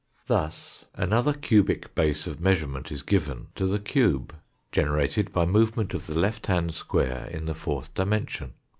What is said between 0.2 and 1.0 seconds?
Thus